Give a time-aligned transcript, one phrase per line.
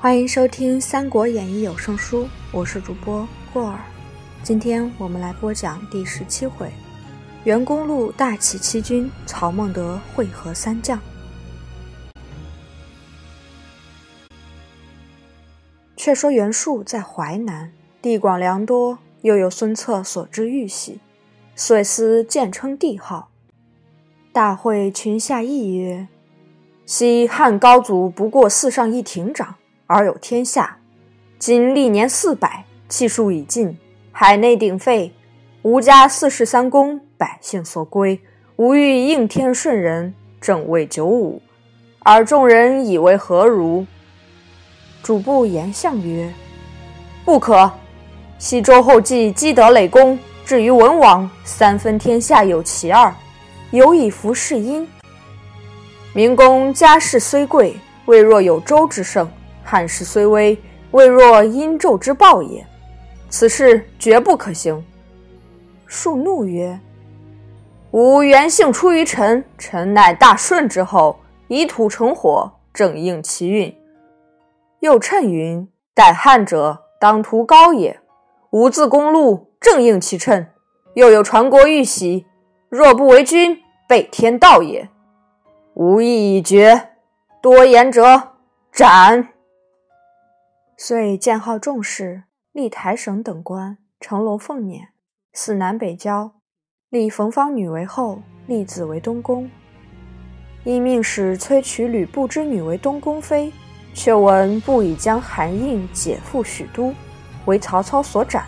[0.00, 3.80] 欢迎收听《三国演义》有声书，我是主播过儿。
[4.44, 6.70] 今天我们来播讲第十七回：
[7.42, 11.00] 袁公路大起七军，曹孟德会合三将。
[15.96, 21.00] 却说袁术在淮南，地广粮多，又有孙策所知玉玺，
[21.56, 23.30] 遂思建称帝号。
[24.30, 26.06] 大会群下议曰
[26.86, 29.56] ：“昔汉高祖不过四上一亭长。”
[29.88, 30.76] 而有天下，
[31.38, 33.78] 今历年四百，气数已尽，
[34.12, 35.14] 海内鼎沸，
[35.62, 38.20] 吾家四世三公，百姓所归，
[38.56, 41.40] 吾欲应天顺人，正位九五，
[42.00, 43.86] 而众人以为何如？
[45.02, 46.30] 主簿言相曰
[47.24, 47.72] ：“不可。
[48.36, 53.10] 西周后继积德累功，至于文王，三分天下有其二，
[53.70, 54.86] 有以服世因。
[56.12, 59.26] 明公家世虽贵，未若有周之盛。”
[59.70, 60.58] 汉室虽危，
[60.92, 62.66] 未若殷纣之暴也。
[63.28, 64.82] 此事绝不可行。
[65.84, 66.80] 树怒曰
[67.92, 73.76] ：“吾原姓出于臣，臣乃大顺之后，以土成火，正应其运。
[74.80, 78.00] 又谶云：‘待汉者，当图高也。’
[78.48, 80.46] 吾自公路，正应其称。
[80.94, 82.24] 又有传国玉玺，
[82.70, 84.88] 若不为君，背天道也。
[85.74, 86.88] 吾意已决，
[87.42, 88.30] 多言者
[88.72, 89.28] 斩。”
[90.80, 94.86] 遂建号众士，立台省等官，乘龙凤辇，
[95.32, 96.34] 四南北郊，
[96.88, 99.50] 立冯方女为后，立子为东宫。
[100.62, 103.52] 因命使催娶吕布之女为东宫妃，
[103.92, 106.94] 却闻不已将韩胤解赴许都，
[107.46, 108.46] 为曹操所斩，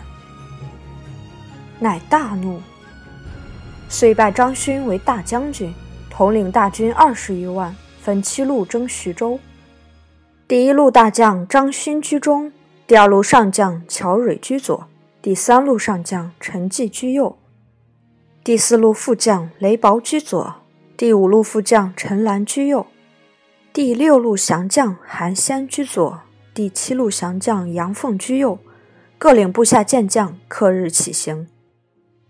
[1.81, 2.61] 乃大怒，
[3.89, 5.75] 遂拜张勋为大将军，
[6.09, 9.37] 统领大军二十余万，分七路征徐州。
[10.51, 12.51] 第一路大将张勋居中，
[12.85, 14.85] 第二路上将乔蕊居左，
[15.21, 17.37] 第三路上将陈纪居右，
[18.43, 20.55] 第四路副将雷薄居左，
[20.97, 22.85] 第五路副将陈兰居右，
[23.71, 26.19] 第六路降将韩先居左，
[26.53, 28.59] 第七路降将杨凤居右，
[29.17, 31.47] 各领部下健将，刻日起行。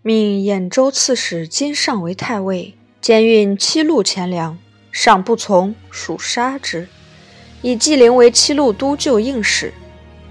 [0.02, 4.56] 命兖州刺史金尚为太尉，兼运七路钱粮，
[4.92, 6.86] 尚不从，属杀之。
[7.62, 9.72] 以纪灵为七路都救应使，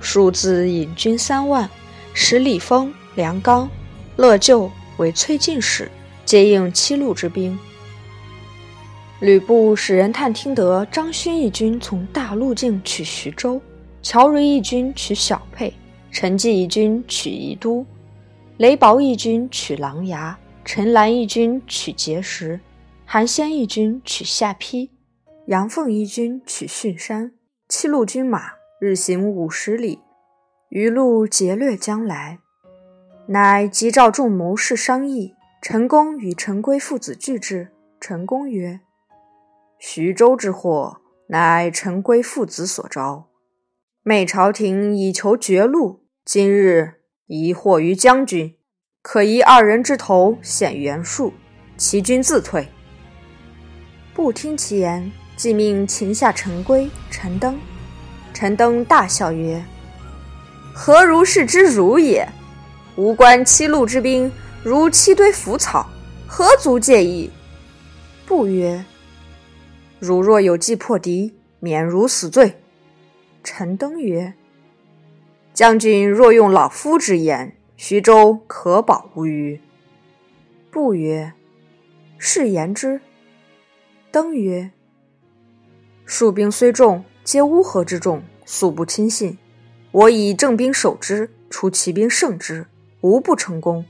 [0.01, 1.69] 数自引军三万，
[2.13, 3.69] 使李丰、梁刚、
[4.17, 5.89] 乐就为崔进使，
[6.25, 7.57] 接应七路之兵。
[9.21, 13.61] 吕布使人探听得张勋一军从大路径取徐州，
[14.01, 15.73] 乔蕤一军取小沛，
[16.11, 17.85] 陈纪一军取宜都，
[18.57, 22.59] 雷薄一军取琅琊，陈兰一军取碣石，
[23.05, 24.89] 韩先一军取下邳。
[25.51, 27.33] 杨奉一军取巽山，
[27.67, 29.99] 七路军马日行五十里，
[30.69, 32.39] 余路劫掠将来，
[33.27, 35.35] 乃急召众谋士商议。
[35.61, 37.67] 陈宫与陈规父子俱至。
[37.99, 38.79] 陈宫曰
[39.77, 43.27] ：“徐州之祸，乃陈规父子所招。
[44.03, 48.55] 昧朝廷以求绝路，今日疑惑于将军，
[49.01, 51.33] 可疑二人之头显袁术，
[51.75, 52.69] 其军自退。”
[54.15, 55.11] 不听其言。
[55.41, 57.59] 即命擒下陈规、陈登。
[58.31, 59.65] 陈登大笑曰
[60.71, 62.29] ：“何如是之辱也？
[62.95, 64.31] 吾观七路之兵
[64.63, 65.89] 如七堆腐草，
[66.27, 67.31] 何足介意？”
[68.27, 68.85] 不曰
[69.99, 72.59] ：“汝若有计破敌，免如死罪。”
[73.43, 74.35] 陈登曰
[75.55, 79.59] ：“将军若用老夫之言，徐州可保无虞。”
[80.69, 81.33] 不曰
[82.19, 83.01] ：“是言之。”
[84.11, 84.69] 登曰：
[86.13, 89.37] 数兵虽众，皆乌合之众，素不亲信。
[89.91, 92.67] 我以正兵守之，出奇兵胜之，
[92.99, 93.85] 无不成功。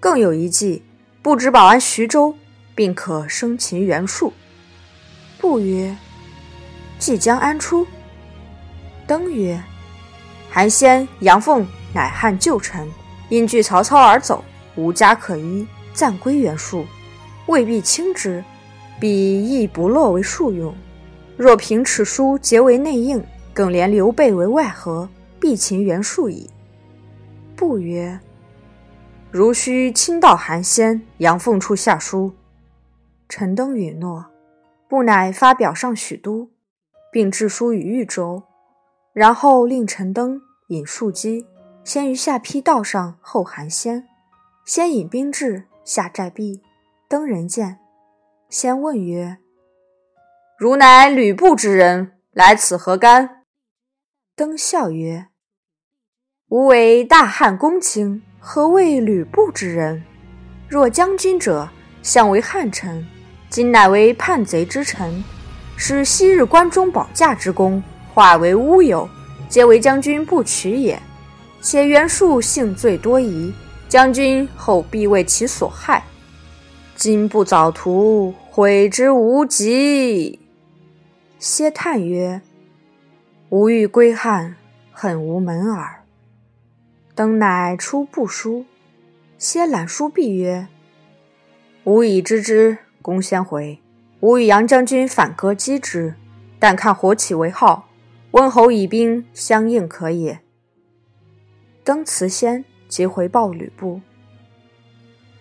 [0.00, 0.82] 更有一计，
[1.22, 2.34] 不止保安徐州，
[2.74, 4.32] 并可生擒袁术。
[5.38, 5.96] 不曰：
[6.98, 7.86] 计将安出？
[9.06, 9.62] 登曰：
[10.50, 12.90] 韩先、杨凤乃汉旧臣，
[13.28, 14.44] 因惧曹操而走，
[14.74, 16.84] 无家可依，暂归袁术，
[17.46, 18.42] 未必轻之，
[18.98, 19.08] 彼
[19.48, 20.74] 亦不落为术用。
[21.42, 23.20] 若凭此书结为内应，
[23.52, 25.08] 更连刘备为外合，
[25.40, 26.48] 必擒袁术矣。
[27.56, 28.20] 不曰：
[29.28, 32.32] 如须亲到韩先、杨凤处下书。
[33.28, 34.24] 陈登允诺，
[34.88, 36.48] 不乃发表上许都，
[37.10, 38.44] 并致书于豫州，
[39.12, 41.44] 然后令陈登引数机，
[41.82, 44.06] 先于下邳道上候韩先。
[44.64, 46.62] 先引兵至，下寨壁，
[47.08, 47.80] 登人见，
[48.48, 49.38] 先问曰。
[50.62, 53.42] 汝乃吕布之人，来此何干？
[54.36, 55.26] 登笑曰
[56.50, 60.04] ：“吾为大汉公卿，何谓吕布之人？
[60.68, 61.68] 若将军者，
[62.00, 63.04] 相为汉臣，
[63.50, 65.24] 今乃为叛贼之臣，
[65.76, 67.82] 使昔日关中保驾之功
[68.14, 69.10] 化为乌有，
[69.48, 70.96] 皆为将军不取也。
[71.60, 73.52] 且袁术性最多疑，
[73.88, 76.04] 将军后必为其所害。
[76.94, 80.38] 今不早图，悔之无及。”
[81.42, 82.40] 歇叹曰。
[83.48, 84.54] 吾欲归汉，
[84.92, 86.04] 恨无门耳。
[87.16, 88.64] 登乃出布书，
[89.38, 90.68] 歇览书毕曰
[91.82, 93.80] ：“吾已知之，公先回。
[94.20, 96.14] 吾与杨将军反戈击之，
[96.60, 97.88] 但看火起为号，
[98.30, 100.38] 温侯以兵相应可也。”
[101.82, 104.00] 登辞先，即回报吕布。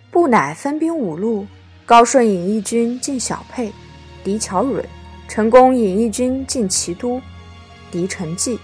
[0.09, 1.45] 布乃分兵五路，
[1.85, 3.71] 高顺引一军进小沛，
[4.23, 4.83] 敌乔蕊；
[5.33, 7.21] 陈宫引义军进齐都。
[7.89, 8.59] 敌陈纪，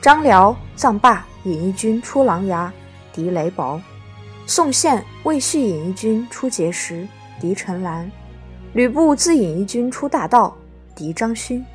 [0.00, 2.70] 张辽、臧霸引义军出琅琊，
[3.12, 3.80] 敌雷薄；
[4.46, 7.04] 宋宪、魏续引义军出碣石，
[7.40, 8.08] 敌陈兰；
[8.74, 10.56] 吕布自引义军出大道，
[10.94, 11.66] 敌张勋。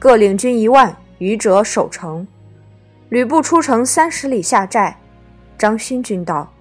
[0.00, 2.26] 各领军一万余者守城。
[3.10, 4.98] 吕布出城三十里下寨，
[5.56, 6.52] 张勋军到，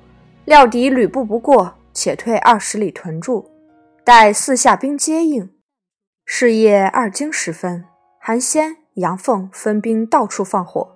[0.45, 3.49] 料敌吕布不过，且退二十里屯住，
[4.03, 5.49] 待四下兵接应。
[6.25, 7.85] 是夜二更时分，
[8.19, 8.77] 韩先。
[8.95, 10.95] 杨凤分兵到处放火，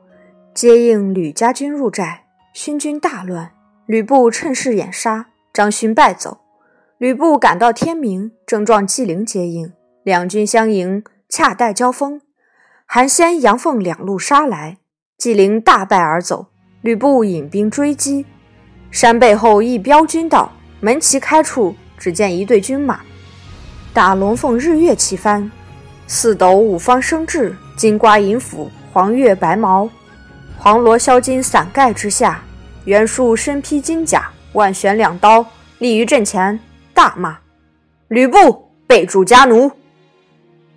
[0.54, 2.24] 接应吕家军入寨，
[2.54, 3.52] 勋军大乱。
[3.86, 6.40] 吕布趁势掩杀，张勋败走。
[6.98, 9.74] 吕布赶到天明，正撞纪灵接应，
[10.04, 12.22] 两军相迎，恰待交锋。
[12.86, 14.78] 韩先、杨凤两路杀来，
[15.18, 16.48] 纪灵大败而走。
[16.82, 18.26] 吕布引兵追击，
[18.90, 23.02] 山背后一彪军到，门旗开处，只见一队军马，
[23.92, 25.50] 打龙凤日月旗幡，
[26.06, 27.56] 四斗五方生志。
[27.76, 29.90] 金瓜银斧，黄月白毛，
[30.58, 32.44] 黄罗镶金伞盖之下，
[32.84, 35.46] 袁术身披金甲，万旋两刀，
[35.78, 36.60] 立于阵前，
[36.94, 37.40] 大骂
[38.10, 39.72] ：“吕布背主家奴！”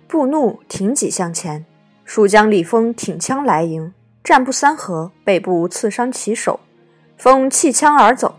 [0.07, 1.65] 布怒，挺戟向前。
[2.05, 3.93] 蜀将李丰挺枪来迎，
[4.23, 6.61] 战不三合，背部刺伤其手，
[7.17, 8.35] 丰弃枪而走。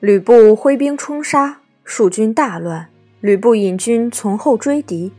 [0.00, 2.88] 吕布挥兵冲杀，蜀军大乱。
[3.22, 5.12] 吕布引军从后追敌，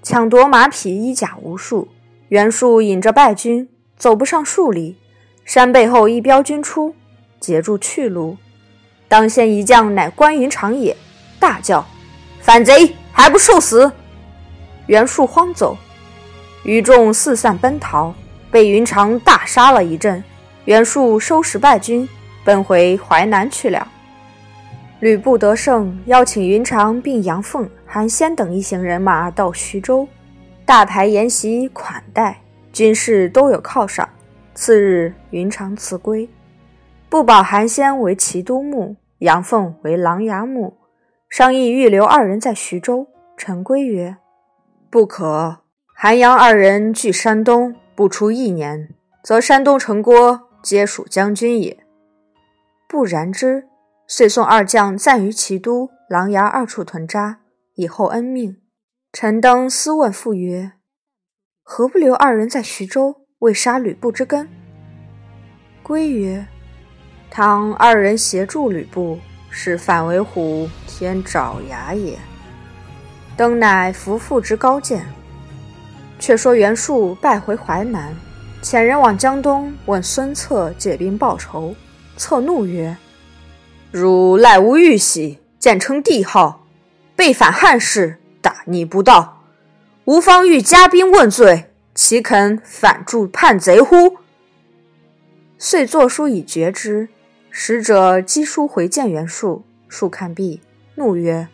[0.00, 1.88] 抢夺马匹衣甲无数。
[2.28, 4.96] 袁术引着败军走不上数里，
[5.44, 6.94] 山背后一彪军出，
[7.40, 8.36] 截住去路。
[9.08, 10.96] 当先一将乃关云长也，
[11.40, 11.84] 大叫
[12.40, 13.90] ：“反贼还不受死！”
[14.86, 15.76] 袁术慌走，
[16.62, 18.14] 余众四散奔逃，
[18.52, 20.22] 被云长大杀了一阵。
[20.66, 22.08] 袁术收拾败军，
[22.44, 23.88] 奔回淮南去了。
[25.00, 30.08] 吕布得胜，邀请云长并杨凤、韩先等一行人马到徐州。
[30.64, 32.40] 大排筵席款待，
[32.72, 34.08] 军士都有犒赏。
[34.54, 36.26] 次日，云长辞归，
[37.10, 40.74] 不保韩先为齐都牧，杨凤为琅琊牧，
[41.28, 43.06] 商议预留二人在徐州。
[43.36, 44.16] 陈规曰
[44.88, 45.58] ：“不可。
[45.94, 48.88] 韩杨二人据山东，不出一年，
[49.22, 51.76] 则山东城郭皆属将军也。
[52.88, 53.68] 不然之，
[54.06, 57.40] 遂送二将暂于齐都、琅琊二处屯扎，
[57.74, 58.56] 以后恩命。”
[59.12, 60.72] 陈登私问父曰
[61.62, 64.48] ：“何不留二人在徐州，为杀吕布之根？”
[65.82, 66.46] 归曰
[67.30, 72.18] ：“倘二人协助吕布，是反为虎添爪牙也。”
[73.36, 75.06] 登乃伏父之高见。
[76.18, 78.16] 却说袁术败回淮南，
[78.62, 81.74] 遣人往江东问孙策借兵报仇。
[82.16, 82.96] 策怒曰
[83.90, 86.66] ：“汝赖无玉玺，简称帝号，
[87.14, 89.42] 背反汉室。”大逆不道！
[90.04, 94.18] 吾方欲加兵问罪，岂肯反助叛贼乎？
[95.58, 97.08] 遂作书以绝之。
[97.50, 100.60] 使者赍书回见袁术，术看毕，
[100.94, 101.48] 怒曰：“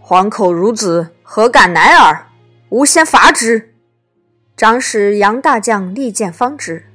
[0.00, 2.28] 黄口孺子，何敢乃尔？
[2.70, 3.74] 吾先伐之！”
[4.56, 6.86] 长史杨大将力荐方之。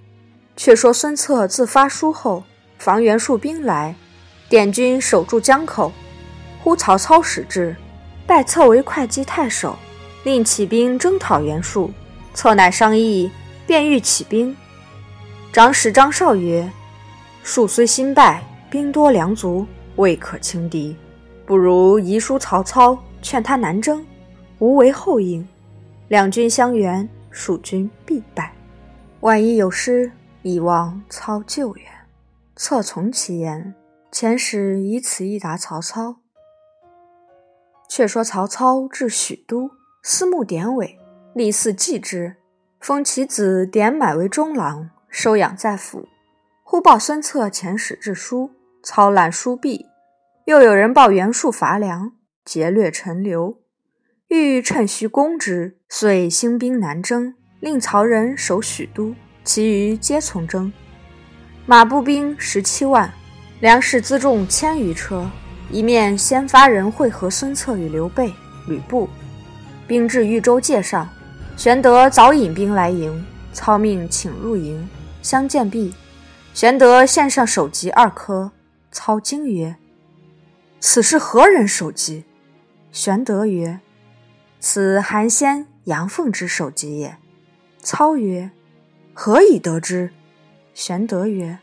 [0.56, 2.46] 却说孙策自发书后，
[2.80, 3.96] 防袁术兵来，
[4.52, 5.90] 点军守住江口。
[6.60, 7.74] 呼曹操使至。
[8.28, 9.78] 拜策为会稽太守，
[10.26, 11.90] 令起兵征讨袁术。
[12.34, 13.32] 策乃商议，
[13.66, 14.56] 便欲起兵。
[15.54, 16.70] 长史张绍曰
[17.44, 19.66] ：“术虽新败，兵多粮足，
[19.96, 20.96] 未可轻敌。
[21.46, 24.06] 不如遗书曹操，劝他南征，
[24.60, 25.46] 无为后应。
[26.10, 28.54] 两军相援，蜀军必败。
[29.22, 31.86] 万一有失，以望操救援。”
[32.56, 33.74] 策从其言。
[34.12, 36.18] 遣使以此一答曹操。
[37.90, 39.72] 却说曹操至许都，
[40.04, 40.98] 思慕典韦，
[41.34, 42.38] 立嗣继之，
[42.80, 46.08] 封其子典买为中郎，收养在府。
[46.64, 48.52] 忽报孙策遣使致书，
[48.82, 49.88] 操览书毕。
[50.46, 52.14] 又有人报袁术伐梁，
[52.46, 53.60] 劫掠陈留，
[54.30, 59.14] 欲趁虚攻之，遂兴兵南征，令曹仁守许都，
[59.44, 60.72] 其余皆从征。
[61.66, 63.14] 马步兵十七万，
[63.62, 65.30] 粮食辎重千余车。
[65.70, 68.34] 一面先发人会合孙策与刘备、
[68.68, 69.08] 吕布，
[69.88, 71.08] 兵至豫州界上，
[71.56, 74.90] 玄德早引兵来迎，操命请入营，
[75.22, 75.94] 相见毕，
[76.54, 78.52] 玄德献上首级二颗，
[78.92, 79.78] 操惊曰
[80.82, 82.26] ：“此是何人首级？”
[82.92, 83.80] 玄德曰
[84.60, 87.16] ：“此韩先、杨奉之首级也。”
[87.80, 88.52] 操曰
[89.14, 90.12] ：“何以得之？”
[90.76, 91.60] 玄德曰：“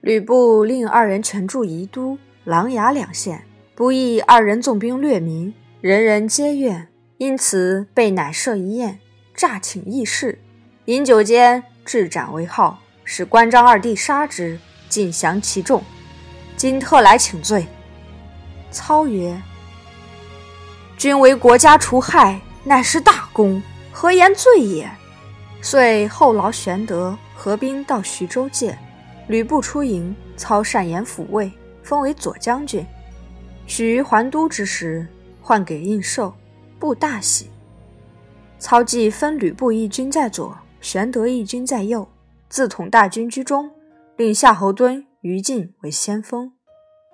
[0.00, 5.52] 吕布令二人全驻宜都。”琅琊两县不意二人纵兵掠民，
[5.82, 6.88] 人人皆怨，
[7.18, 9.00] 因此被乃设一宴，
[9.34, 10.40] 诈请议事。
[10.86, 15.84] 饮酒间，置斩为号，使关张二弟杀之，尽降其众。
[16.56, 17.66] 今特来请罪。
[18.70, 19.38] 操曰
[20.96, 23.62] ：“君为国家除害，乃是大功，
[23.92, 24.90] 何言罪也？”
[25.60, 28.78] 遂后劳玄德合兵到徐州界，
[29.28, 31.52] 吕布出营，操善言抚慰。
[31.88, 32.84] 封为左将军。
[33.66, 35.08] 许于还都之时，
[35.40, 36.34] 换给印绶，
[36.78, 37.50] 布大喜。
[38.58, 42.06] 操即分吕布一军在左，玄德一军在右，
[42.50, 43.70] 自统大军居中，
[44.18, 46.52] 令夏侯惇、于禁为先锋。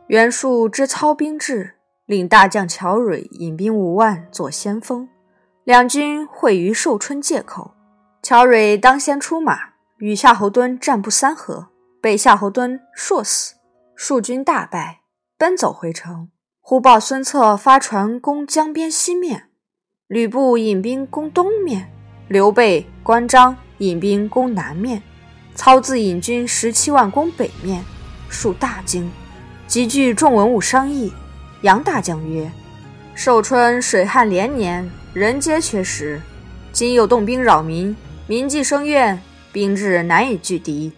[0.08, 5.08] 袁术知操兵至，令大将乔蕊引兵五万做先锋。
[5.62, 7.74] 两军会于寿春界口，
[8.24, 9.56] 乔蕊当先出马，
[9.98, 11.68] 与夏侯惇战不三合，
[12.04, 13.54] 被夏侯惇射死。
[13.96, 15.00] 数军大败，
[15.38, 16.28] 奔走回城。
[16.60, 19.44] 忽报孙策发船攻江边西面，
[20.06, 21.90] 吕布引兵攻东面，
[22.28, 25.02] 刘备、关张引兵攻南面，
[25.54, 27.82] 操自引军十七万攻北面。
[28.28, 29.10] 数大惊，
[29.66, 31.10] 集聚众文武商议。
[31.62, 32.52] 杨大将曰
[33.16, 36.20] ：“寿春水旱连年，人皆缺食。
[36.70, 37.96] 今又动兵扰民，
[38.26, 39.18] 民计生怨，
[39.52, 40.92] 兵至难以拒敌。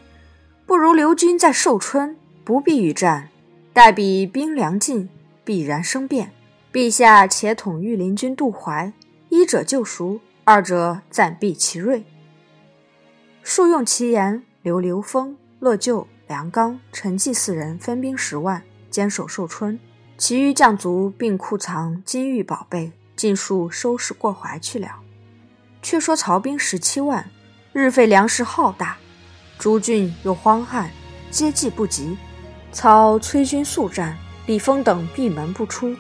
[0.66, 3.28] 不如留军在寿春。”不必与战，
[3.72, 5.08] 待彼兵粮尽，
[5.44, 6.30] 必然生变。
[6.72, 8.92] 陛下且统御林军渡淮，
[9.30, 12.04] 一者救赎，二者暂避其锐。
[13.42, 19.80] 数用其言，留刘封、乐就、梁刚、陈济四人分兵十万，坚守寿春，
[20.16, 25.00] 其余将卒并库藏金玉宝贝，尽数收拾过淮去了。
[25.82, 27.28] 却说曹兵十七万，
[27.72, 28.98] 日费粮食浩大，
[29.58, 30.90] 诸郡又荒旱，
[31.30, 32.16] 接济不及。
[32.72, 35.94] 操催军速战，李丰等闭门不出。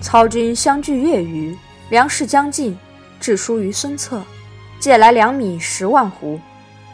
[0.00, 1.56] 操军相距月余，
[1.90, 2.76] 粮食将尽，
[3.20, 4.22] 致书于孙策，
[4.80, 6.40] 借来粮米十万斛，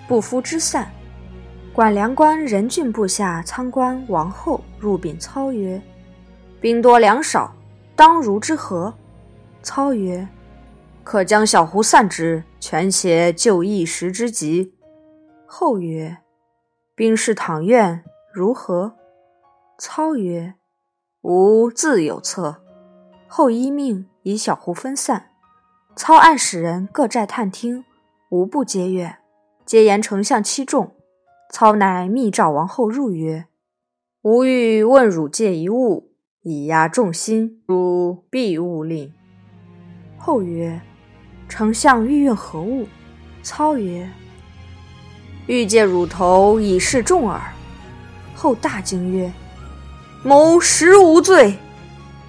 [0.08, 0.90] 不敷之散。
[1.72, 5.80] 管粮官任郡部下仓官王后入禀操曰
[6.60, 7.54] ：“兵多粮少，
[7.94, 8.92] 当如之何？”
[9.62, 10.26] 操曰
[11.04, 14.72] ：“可将小斛散之，权且救一时之急。”
[15.50, 16.19] 后曰
[16.95, 18.95] ：“兵士倘愿，如何？”
[19.81, 20.55] 操曰
[21.23, 22.61] ：“吾自有策。”
[23.26, 25.31] 后依命以小胡分散。
[25.97, 27.87] 操暗使人各寨探听，
[28.28, 29.17] 无不皆悦，
[29.64, 30.95] 皆言丞相欺众。
[31.50, 33.47] 操乃密召王后入曰
[34.21, 36.12] ：“吾欲问汝借一物，
[36.43, 39.14] 以压众心，汝必勿令。”
[40.19, 40.83] 后曰
[41.49, 42.87] ：“丞相欲用何物？”
[43.43, 44.07] 操曰
[45.49, 47.40] ：“欲借汝头以示众耳。”
[48.37, 49.33] 后大惊曰：
[50.23, 51.57] 某实无罪。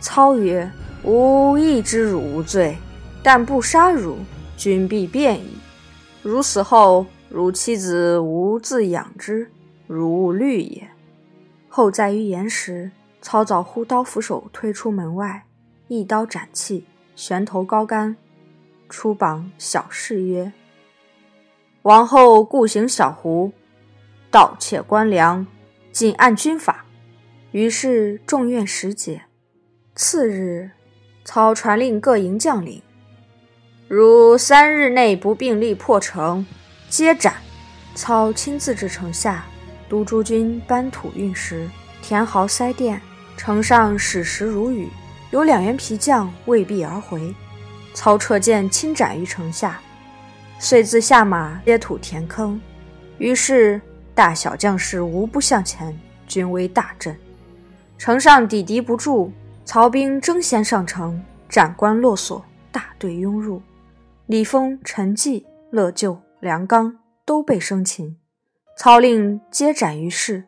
[0.01, 0.71] 操曰
[1.03, 2.75] ：“吾亦知汝无罪，
[3.21, 4.17] 但不杀汝，
[4.57, 5.51] 君必变矣。
[6.23, 9.51] 汝死后，汝妻子吾自养之，
[9.85, 10.87] 汝勿虑也。”
[11.69, 15.43] 后在于言时，操早呼刀斧手推出门外，
[15.87, 16.85] 一刀斩气，
[17.15, 18.15] 悬头高杆，
[18.89, 20.51] 出榜小事曰
[21.83, 23.53] ：“王后故行小胡，
[24.29, 25.47] 盗窃官粮，
[25.91, 26.85] 仅按军法。”
[27.51, 29.23] 于是众怨时解。
[29.95, 30.71] 次日，
[31.23, 32.81] 操传令各营将领：
[33.87, 36.45] 如三日内不并力破城，
[36.89, 37.35] 皆斩。
[37.95, 39.45] 操亲自至城下，
[39.89, 41.69] 督诸军搬土运石，
[42.01, 43.01] 填壕塞店。
[43.35, 44.89] 城上矢石如雨，
[45.31, 47.33] 有两员皮匠未避而回。
[47.93, 49.81] 操撤剑亲斩于城下，
[50.59, 52.59] 遂自下马接土填坑。
[53.17, 53.81] 于是
[54.13, 55.97] 大小将士无不向前，
[56.27, 57.17] 军威大振。
[57.97, 59.31] 城上抵敌不住，
[59.63, 63.61] 曹兵争先上城，斩关落锁，大队拥入。
[64.25, 68.17] 李丰、陈济、乐就、梁刚都被生擒，
[68.77, 70.45] 操令皆斩于市。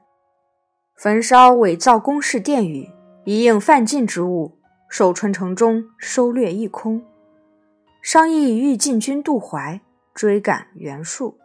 [0.96, 2.90] 焚烧伪造宫室殿宇，
[3.26, 4.58] 一应犯禁之物。
[4.88, 7.02] 守春城中收掠一空。
[8.02, 9.80] 商议欲进军渡淮，
[10.14, 11.40] 追赶袁术。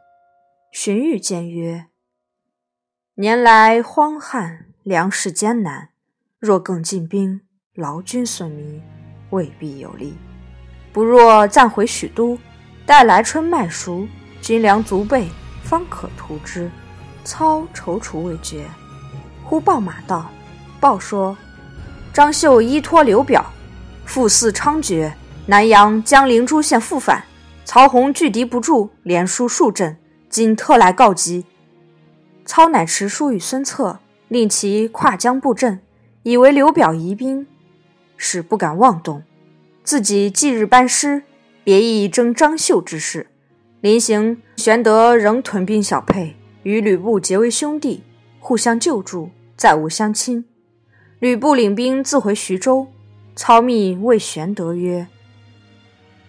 [0.72, 1.86] 荀彧谏曰
[3.16, 5.90] ：“年来荒旱，粮食艰难，
[6.38, 7.40] 若更进兵，
[7.74, 8.82] 劳军损民，
[9.30, 10.16] 未必有利。
[10.92, 12.38] 不若暂回许都，
[12.84, 14.06] 待来春麦熟，
[14.40, 15.28] 军粮足备，
[15.62, 16.70] 方可图之。”
[17.24, 18.64] 操踌躇未决，
[19.42, 20.30] 忽报马到，
[20.78, 21.36] 报说。
[22.12, 23.44] 张绣依托刘表，
[24.04, 25.12] 复肆猖獗。
[25.44, 27.24] 南阳、江陵诸县复反，
[27.66, 29.96] 曹洪拒敌不住，连输数阵，
[30.30, 31.44] 今特来告急。
[32.44, 35.80] 操乃持书与孙策，令其跨江布阵，
[36.22, 37.44] 以为刘表疑兵，
[38.16, 39.24] 使不敢妄动。
[39.82, 41.24] 自己即日班师，
[41.64, 43.26] 别意征张绣之事。
[43.80, 48.04] 临行，玄德仍屯兵小沛，与吕布结为兄弟，
[48.38, 50.44] 互相救助，再无相侵。
[51.18, 52.86] 吕布领兵自回徐州，
[53.34, 55.08] 操密谓玄德曰：“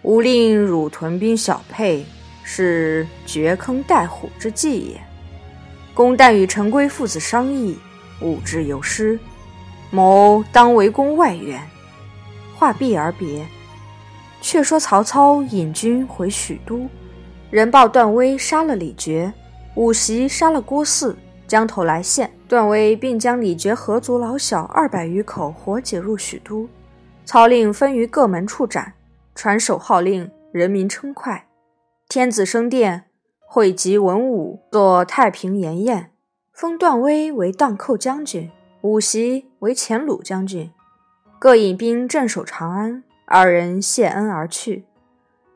[0.04, 2.06] 吾令汝屯兵小沛，
[2.44, 5.02] 是掘坑待虎之计也。
[5.94, 7.78] 公但与陈规父子商议，
[8.22, 9.20] 吾之有失，
[9.90, 11.62] 谋当围攻外援。”
[12.56, 13.46] 话毕而别。
[14.40, 16.88] 却说曹操引军回许都，
[17.50, 19.32] 人报段威杀了李傕，
[19.76, 21.16] 武袭杀了郭汜。
[21.48, 26.68] 江头来献，段威并将李傕合族老小二百余口活解入许都。
[27.26, 28.94] 操令分于各门处斩，
[29.38, 31.48] 传首号令，人民称快。
[32.10, 33.04] 天子升殿，
[33.46, 36.10] 汇集文武，作太平筵宴，
[36.52, 38.50] 封段威为荡寇将军，
[38.82, 40.72] 武袭为前鲁将军，
[41.38, 43.04] 各引兵镇守长安。
[43.28, 44.86] 二人谢恩而去。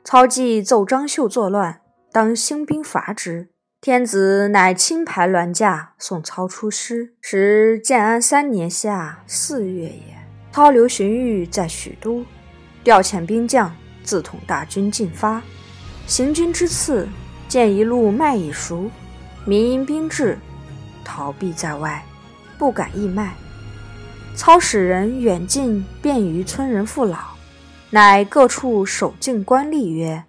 [0.03, 3.49] 操既奏张绣作乱，当兴兵伐之。
[3.81, 10.03] 天子乃亲排銮驾送操出师，时建安三年夏四月也。
[10.51, 12.23] 操留荀彧在许都，
[12.83, 15.41] 调遣兵将，自统大军进发。
[16.07, 17.07] 行军之次，
[17.47, 18.89] 见一路麦已熟，
[19.45, 20.37] 民因兵至，
[21.03, 22.03] 逃避在外，
[22.57, 23.33] 不敢易麦。
[24.35, 27.17] 操使人远近便于村人父老，
[27.89, 30.23] 乃各处守境官吏曰：“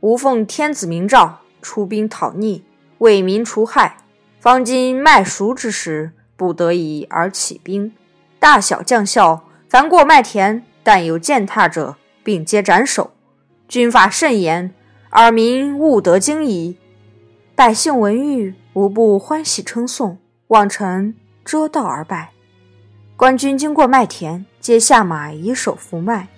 [0.00, 2.64] 吾奉天子明诏。”出兵讨逆，
[3.00, 3.98] 为民除害。
[4.40, 7.92] 方今麦熟之时，不得已而起兵。
[8.38, 13.12] 大小将校，凡过麦田，但有践踏者，并皆斩首。
[13.68, 14.72] 军法甚严，
[15.10, 16.76] 尔民务得惊疑。
[17.54, 20.18] 百姓闻谕，无不欢喜称颂。
[20.48, 22.30] 望臣遮道而拜。
[23.16, 26.28] 官军经过麦田，皆下马以手扶麦，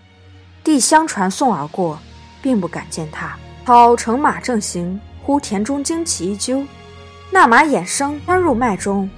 [0.62, 1.98] 递相传送而过，
[2.42, 3.38] 并不敢践踏。
[3.64, 5.00] 操乘马正行。
[5.24, 6.66] 忽田中惊起一揪，
[7.30, 9.08] 那马眼生钻入麦中，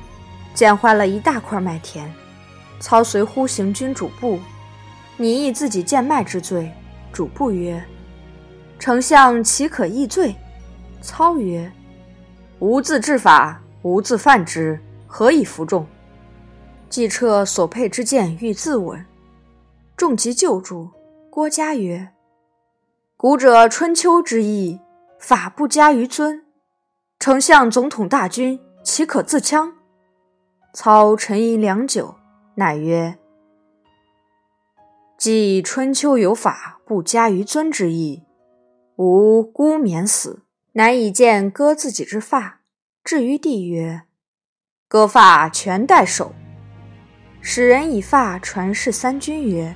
[0.53, 2.12] 见坏了一大块麦田。
[2.79, 4.38] 操随呼行军主簿，
[5.16, 6.72] 你议自己贱卖之罪。
[7.12, 7.83] 主簿曰
[8.79, 10.35] ：“丞相岂可易罪？”
[11.00, 11.70] 操曰
[12.61, 15.87] ：“吾自治法，吾自犯之，何以服众？”
[16.90, 19.05] 既撤所佩之剑，欲自刎。
[19.96, 20.90] 众即救助。
[21.31, 22.09] 郭嘉曰
[23.16, 24.81] ：“古者春秋之义。”
[25.16, 26.44] 法不加于尊，
[27.18, 29.72] 丞相总统大军，岂可自戕？
[30.74, 32.14] 操沉吟良久，
[32.57, 33.16] 乃曰
[35.25, 38.25] ：“既春秋有法不加于尊之意，
[38.97, 42.61] 吾孤免死。”乃以剑割自己之发，
[43.03, 44.03] 至于帝曰
[44.87, 46.35] ：“割发全代首。”
[47.41, 49.75] 使人以发传示三军曰：“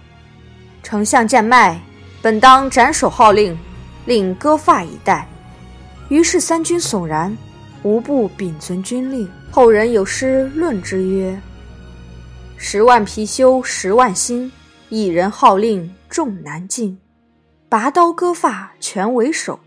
[0.85, 1.81] 丞相见麦，
[2.21, 3.59] 本当斩首号令，
[4.05, 5.27] 令割发以待。”
[6.11, 7.35] 于是三军悚然，
[7.83, 9.27] 无不秉遵军令。
[9.51, 11.41] 后人有诗论之曰
[12.59, 14.53] ：“十万貔貅十万心，
[14.89, 16.99] 一人号令众难尽。
[17.69, 19.61] 拔刀割发全为首，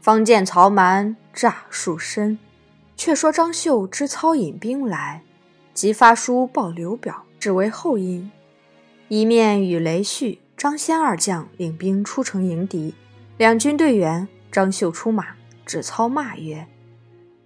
[0.00, 2.38] 方见曹瞒诈术深。”
[2.96, 5.22] 却说张绣知操引兵来，
[5.72, 8.28] 即发书报刘表，只为后因。
[9.06, 12.92] 一面与雷旭、张先二将领兵出城迎敌，
[13.36, 15.28] 两军队员，张绣出马。
[15.64, 16.66] 指操骂曰：“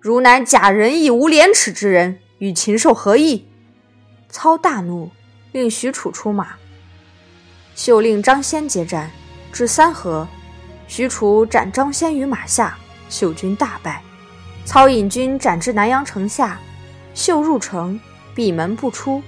[0.00, 3.46] 汝乃假仁义无廉耻之人，与禽兽何异？”
[4.30, 5.10] 操大怒，
[5.52, 6.54] 令许褚出马。
[7.74, 9.10] 秀令张先接战，
[9.52, 10.26] 至三合，
[10.86, 12.76] 许褚斩张先于马下，
[13.08, 14.02] 秀军大败。
[14.64, 16.60] 操引军斩至南阳城下，
[17.14, 17.98] 秀入城，
[18.34, 19.22] 闭门不出。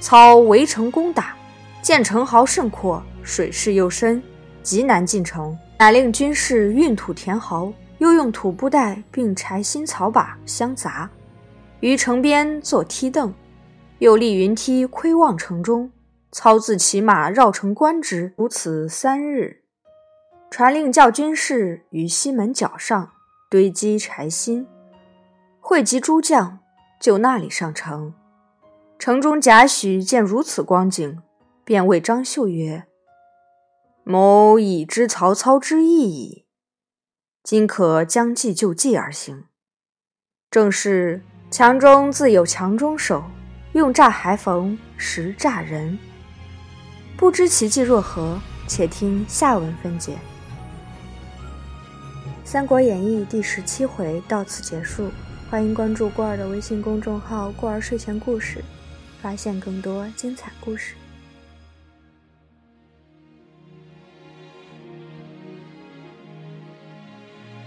[0.00, 1.36] 操围城攻打，
[1.82, 4.22] 见城壕甚阔，水势又深，
[4.62, 7.72] 极难进城，乃令军士运土填壕。
[7.98, 11.06] 又用土布袋并柴薪草把相杂，
[11.80, 13.30] 于城边作梯凳，
[13.98, 15.90] 又立云梯窥望城中，
[16.32, 19.64] 操自骑马绕城观之，如此三日。
[20.50, 23.12] 传令教军士于西门角上
[23.48, 24.66] 堆积柴薪，
[25.60, 26.58] 汇集诸将，
[27.00, 28.14] 就那里上城。
[28.98, 31.22] 城中贾诩见如此光景，
[31.64, 32.84] 便谓张绣曰
[34.04, 36.46] ：“某已知曹操之意矣，
[37.42, 39.46] 今可将计就计而行。
[40.50, 43.24] 正是强中自有强中手，
[43.72, 45.98] 用诈还逢时诈人。
[47.20, 48.40] 不知其计若何？
[48.66, 50.16] 且听下文分解。”
[52.50, 55.10] 《三国演义》第十七回到此结束，
[55.50, 58.64] 欢迎关注过儿的微信公众号“过儿睡前故事”，
[59.20, 60.94] 发现更多精彩故事。